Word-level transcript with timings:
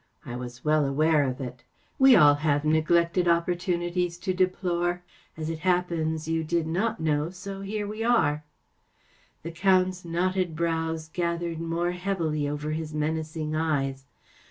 I 0.25 0.35
was 0.35 0.65
well 0.65 0.83
aware 0.87 1.25
of 1.25 1.39
it. 1.39 1.63
We 1.99 2.15
all 2.15 2.33
have 2.33 2.65
neglected 2.65 3.27
opportunities 3.27 4.17
to 4.17 4.33
deplore. 4.33 5.03
As 5.37 5.47
it 5.47 5.59
happens, 5.59 6.27
you 6.27 6.43
did 6.43 6.65
not 6.65 6.99
know, 6.99 7.29
so 7.29 7.61
here 7.61 7.85
we 7.85 8.03
are! 8.03 8.37
‚ÄĚ 8.37 9.43
The 9.43 9.51
Count's 9.51 10.03
knotted 10.03 10.55
brows 10.55 11.07
gathered 11.07 11.61
more 11.61 11.91
heavily 11.91 12.49
over 12.49 12.71
his 12.71 12.95
menacing 12.95 13.55
eyes. 13.55 14.07